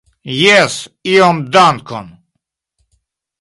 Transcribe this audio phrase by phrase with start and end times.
[0.43, 0.77] Jes,
[1.11, 2.09] iom, dankon.